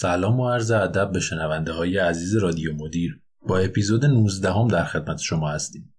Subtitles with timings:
[0.00, 3.20] سلام و عرض ادب به شنونده های عزیز رادیو مدیر.
[3.46, 5.94] با اپیزود 19 هم در خدمت شما هستیم.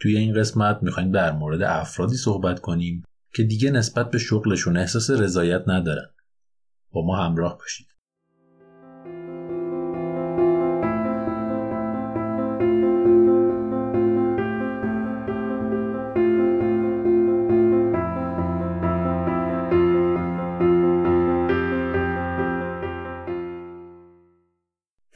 [0.00, 5.10] توی این قسمت می‌خوایم در مورد افرادی صحبت کنیم که دیگه نسبت به شغلشون احساس
[5.10, 6.10] رضایت ندارن.
[6.92, 7.86] با ما همراه باشید.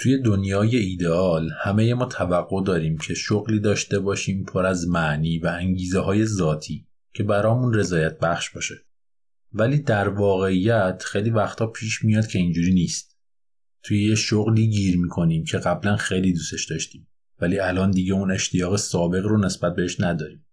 [0.05, 5.47] توی دنیای ایدئال همه ما توقع داریم که شغلی داشته باشیم پر از معنی و
[5.47, 8.75] انگیزه های ذاتی که برامون رضایت بخش باشه.
[9.53, 13.17] ولی در واقعیت خیلی وقتا پیش میاد که اینجوری نیست.
[13.83, 17.09] توی یه شغلی گیر می‌کنیم که قبلا خیلی دوستش داشتیم
[17.41, 20.47] ولی الان دیگه اون اشتیاق سابق رو نسبت بهش نداریم.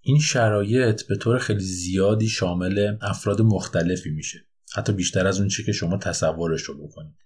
[0.00, 4.46] این شرایط به طور خیلی زیادی شامل افراد مختلفی میشه.
[4.74, 7.25] حتی بیشتر از اون چی که شما تصورش رو بکنید.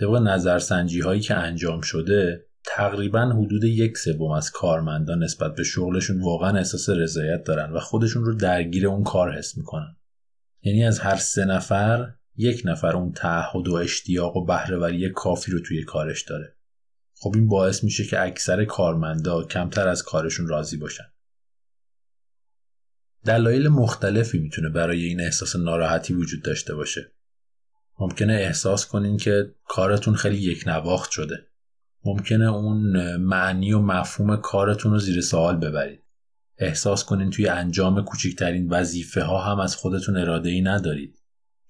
[0.00, 6.20] طبق نظرسنجی هایی که انجام شده تقریبا حدود یک سوم از کارمندان نسبت به شغلشون
[6.20, 9.96] واقعا احساس رضایت دارن و خودشون رو درگیر اون کار حس می‌کنن.
[10.62, 15.60] یعنی از هر سه نفر یک نفر اون تعهد و اشتیاق و بهرهوری کافی رو
[15.60, 16.56] توی کارش داره.
[17.14, 21.04] خب این باعث میشه که اکثر کارمندا کمتر از کارشون راضی باشن.
[23.24, 27.12] دلایل مختلفی می‌تونه برای این احساس ناراحتی وجود داشته باشه.
[28.00, 31.46] ممکنه احساس کنین که کارتون خیلی یک نواخت شده.
[32.04, 36.02] ممکنه اون معنی و مفهوم کارتون رو زیر سوال ببرید.
[36.58, 41.20] احساس کنین توی انجام کوچکترین وظیفه ها هم از خودتون اراده ای ندارید.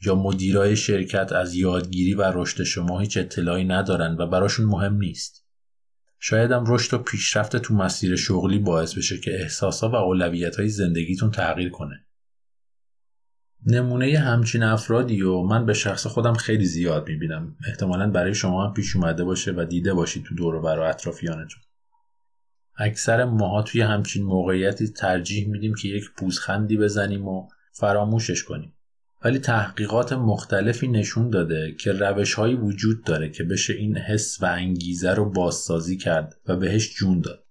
[0.07, 5.47] یا مدیرای شرکت از یادگیری و رشد شما هیچ اطلاعی ندارن و براشون مهم نیست.
[6.19, 10.69] شاید هم رشد و پیشرفت تو مسیر شغلی باعث بشه که احساسا و اولویت های
[10.69, 12.05] زندگیتون تغییر کنه.
[13.67, 17.57] نمونه همچین افرادی و من به شخص خودم خیلی زیاد می‌بینم.
[17.69, 21.63] احتمالا برای شما هم پیش اومده باشه و دیده باشید تو دور و اطرافیانتون.
[22.77, 28.73] اکثر ماها توی همچین موقعیتی ترجیح میدیم که یک پوزخندی بزنیم و فراموشش کنیم.
[29.25, 34.47] ولی تحقیقات مختلفی نشون داده که روش هایی وجود داره که بشه این حس و
[34.47, 37.45] انگیزه رو بازسازی کرد و بهش جون داد.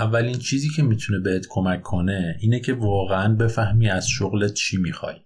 [0.00, 5.16] اولین چیزی که می‌تونه بهت کمک کنه اینه که واقعا بفهمی از شغلت چی می‌خوای.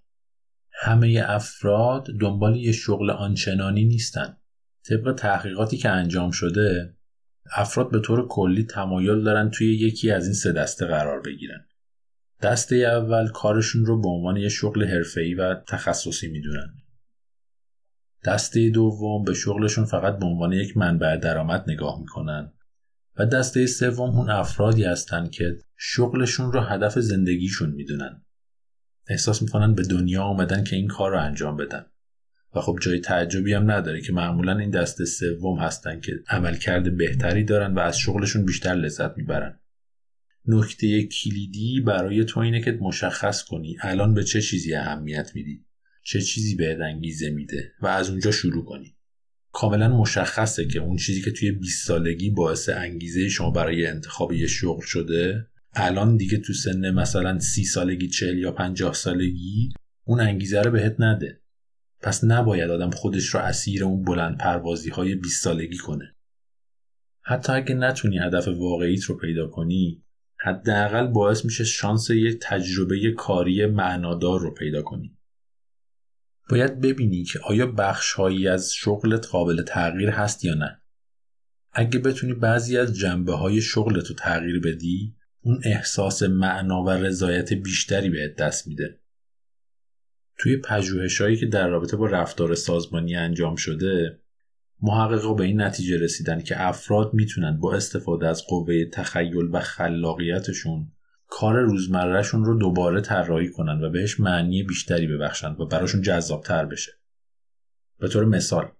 [0.72, 4.36] همه افراد دنبال یه شغل آنچنانی نیستن.
[4.88, 6.94] طبق تحقیقاتی که انجام شده
[7.56, 11.66] افراد به طور کلی تمایل دارن توی یکی از این سه دسته قرار بگیرن.
[12.42, 16.74] دسته اول کارشون رو به عنوان یه شغل حرفه‌ای و تخصصی می‌دونن.
[18.24, 22.52] دسته دوم به شغلشون فقط به عنوان یک منبع درآمد نگاه می‌کنن
[23.18, 28.24] و دسته سوم اون افرادی هستن که شغلشون رو هدف زندگیشون می‌دونن.
[29.08, 31.86] احساس می‌کنن به دنیا آمدن که این کار رو انجام بدن.
[32.54, 37.44] و خب جای تعجبی هم نداره که معمولا این دسته سوم هستن که عملکرد بهتری
[37.44, 39.58] دارن و از شغلشون بیشتر لذت می‌برن.
[40.46, 45.64] نکته کلیدی برای تو اینه که مشخص کنی الان به چه چیزی اهمیت میدی
[46.04, 48.96] چه چیزی بهت انگیزه میده و از اونجا شروع کنی.
[49.52, 54.46] کاملا مشخصه که اون چیزی که توی 20 سالگی باعث انگیزه شما برای انتخاب یه
[54.46, 59.72] شغل شده الان دیگه تو سن مثلا 30 سالگی 40 یا 50 سالگی
[60.04, 61.40] اون انگیزه رو بهت نده.
[62.00, 66.14] پس نباید آدم خودش رو اسیر اون بلند پروازی های 20 سالگی کنه.
[67.22, 70.04] حتی اگه نتونی هدف واقعیت رو پیدا کنی
[70.40, 75.18] حداقل باعث میشه شانس یه تجربه کاری معنادار رو پیدا کنی.
[76.50, 80.80] باید ببینی که آیا بخش هایی از شغلت قابل تغییر هست یا نه.
[81.72, 87.52] اگه بتونی بعضی از جنبه های شغلت رو تغییر بدی اون احساس معنا و رضایت
[87.52, 88.98] بیشتری بهت دست میده.
[90.38, 94.18] توی پژوهش هایی که در رابطه با رفتار سازمانی انجام شده
[94.82, 100.92] محققا به این نتیجه رسیدن که افراد می‌تونن با استفاده از قوه تخیل و خلاقیتشون
[101.34, 106.92] کار روزمرهشون رو دوباره طراحی کنن و بهش معنی بیشتری ببخشن و براشون جذابتر بشه.
[107.98, 108.72] به طور مثال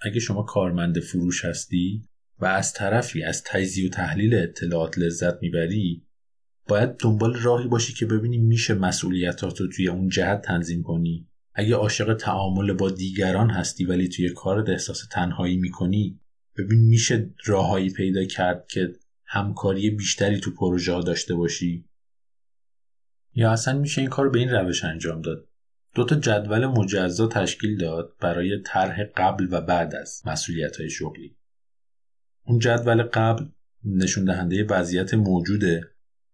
[0.00, 2.02] اگه شما کارمند فروش هستی
[2.38, 6.06] و از طرفی از تجزیه و تحلیل اطلاعات لذت می‌بری
[6.68, 11.28] باید دنبال راهی باشی که ببینی میشه مسئولیتات رو توی اون جهت تنظیم کنی.
[11.54, 16.20] اگه عاشق تعامل با دیگران هستی ولی توی کارت احساس تنهایی می‌کنی
[16.58, 18.92] ببین میشه راههایی پیدا کرد که
[19.26, 21.89] همکاری بیشتری تو پروژه داشته باشی.
[23.34, 25.46] یا اصلا میشه این کار به این روش انجام داد؟
[25.94, 31.36] دو تا جدول مجزا تشکیل داد برای طرح قبل و بعد از مسئولیت های شغلی.
[32.44, 33.44] اون جدول قبل
[33.84, 35.90] نشون دهنده وضعیت موجوده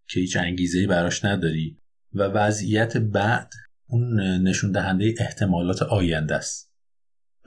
[0.07, 1.77] که هیچ انگیزه براش نداری
[2.13, 3.53] و وضعیت بعد
[3.87, 6.73] اون نشون دهنده احتمالات آینده است.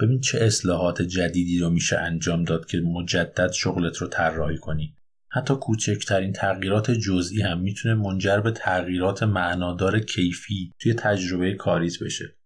[0.00, 4.94] ببین چه اصلاحات جدیدی رو میشه انجام داد که مجدد شغلت رو طراحی کنی.
[5.32, 12.36] حتی کوچکترین تغییرات جزئی هم می‌تونه منجر به تغییرات معنادار کیفی توی تجربه کاریت بشه.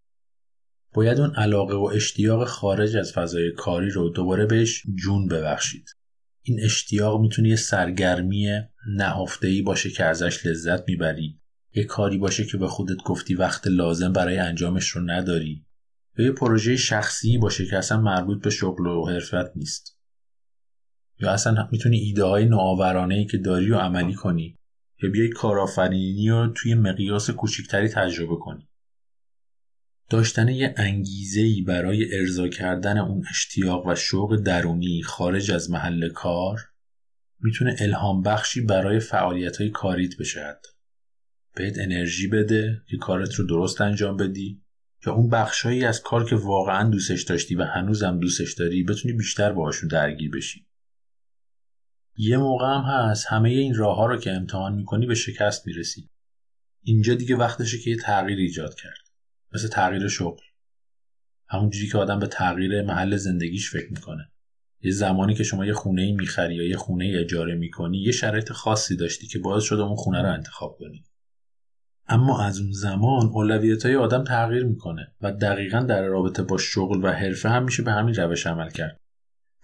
[0.95, 5.91] باید اون علاقه و اشتیاق خارج از فضای کاری رو دوباره بهش جون ببخشید.
[6.43, 8.61] این اشتیاق می‌تونه یه سرگرمی
[8.97, 11.41] نهفته‌ای باشه که ازش لذت می‌بری.
[11.75, 15.67] یه کاری باشه که به خودت گفتی وقت لازم برای انجامش رو نداری.
[16.19, 19.94] یا یه پروژه شخصی باشه که اصلا مربوط به شغل و حرفت نیست.
[21.21, 24.59] یا اصلا می‌تونی ایده های نوآورانه ای که داری و عملی کنی
[25.03, 28.69] یا بیای کارآفرینی رو توی مقیاس کوچکتری تجربه کنی.
[30.11, 36.61] داشتن یه انگیزه برای ارضا کردن اون اشتیاق و شوق درونی خارج از محل کار
[37.41, 40.57] می‌تونه الهام بخشی برای فعالیت های کاریت بشه
[41.57, 44.63] بهت انرژی بده که کارت رو درست انجام بدی
[45.07, 49.53] یا اون بخشهایی از کار که واقعا دوستش داشتی و هنوزم دوستش داری بتونی بیشتر
[49.53, 50.67] باهاشون درگیر بشی.
[52.17, 56.11] یه موقع هم هست همه این راه ها رو که امتحان می‌کنی به شکست می‌رسی.
[56.83, 59.09] اینجا دیگه وقتشه که یه تغییر ایجاد کرد.
[59.55, 60.43] مثل تغییر شغل.
[61.49, 64.31] همونجوری که آدم به تغییر محل زندگیش فکر می‌کنه.
[64.81, 68.53] یه زمانی که شما یه خونه ای می‌خری یا یه خونه اجاره می‌کنی یه شرایط
[68.53, 71.05] خاصی داشتی که باعث شده اون خونه رو انتخاب کنی.
[72.07, 77.05] اما از اون زمان اولویت های آدم تغییر می‌کنه و دقیقا در رابطه با شغل
[77.05, 79.01] و حرفه هم میشه به همین روش عمل کرد.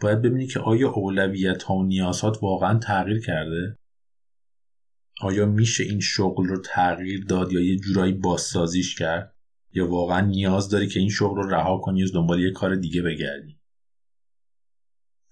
[0.00, 3.76] باید ببینی که آیا اولویت ها و نیازات واقعا تغییر کرده؟
[5.20, 9.35] آیا میشه این شغل رو تغییر داد یا یه جورایی بازسازیش کرد؟
[9.73, 13.02] یا واقعا نیاز داری که این شغل رو رها کنی و دنبال یه کار دیگه
[13.02, 13.61] بگردی؟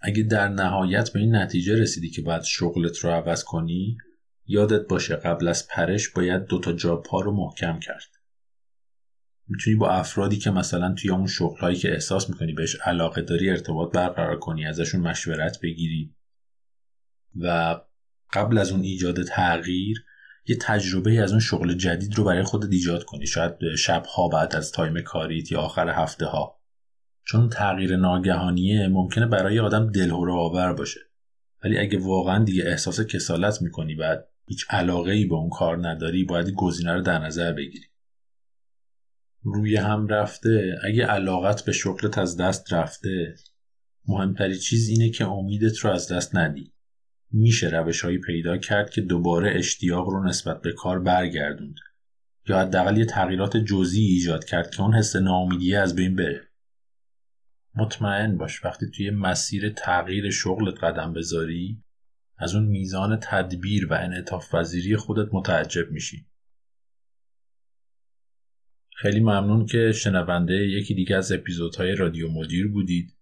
[0.00, 3.98] اگه در نهایت به این نتیجه رسیدی که باید شغلت رو عوض کنی
[4.46, 8.17] یادت باشه قبل از پرش باید دوتا جا پا رو محکم کرد.
[9.48, 13.92] می‌تونی با افرادی که مثلا توی اون شغلهایی که احساس می‌کنی بهش علاقه داری ارتباط
[13.92, 16.14] برقرار کنی ازشون مشورت بگیری
[17.36, 17.76] و
[18.32, 20.04] قبل از اون ایجاد تغییر
[20.46, 23.26] یه تجربه از اون شغل جدید رو برای خودت ایجاد کنی.
[23.26, 26.60] شاید شبها بعد از تایم کاریت یا آخر هفته ها
[27.24, 31.00] چون تغییر ناگهانیه ممکنه برای آدم دلهوره آور باشه.
[31.64, 36.24] ولی اگه واقعا دیگه احساس کسالت می‌کنی بعد هیچ علاقه ای به اون کار نداری
[36.24, 37.86] باید گزینه رو در نظر بگیری.
[39.54, 43.34] روی هم رفته اگه علاقت به شغلت از دست رفته
[44.08, 46.72] مهمتری چیز اینه که امیدت رو از دست ندی.
[47.30, 51.74] میشه روشهایی پیدا کرد که دوباره اشتیاق رو نسبت به کار برگردوند.
[52.48, 56.48] یا حداقل یه تغییرات جزئی ایجاد کرد که اون حس ناامیدی از بین بره.
[57.74, 61.82] مطمئن باش وقتی توی مسیر تغییر شغلت قدم بذاری
[62.38, 66.26] از اون میزان تدبیر و انعطاف پذیری خودت متعجب میشی.
[69.00, 73.14] خیلی ممنون که شنونده یکی دیگه از اپیزودهای رادیو مدیر بودید.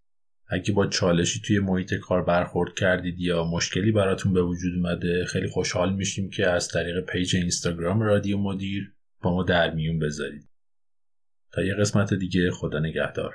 [0.48, 5.48] اگه با چالشی توی محیط کار برخورد کردید یا مشکلی براتون به وجود اومده خیلی
[5.48, 8.92] خوشحال میشیم که از طریق پیج اینستاگرام رادیو مدیر
[9.22, 10.48] با ما در میون بذارید.
[11.52, 13.34] تا یه قسمت دیگه خدا نگهدار.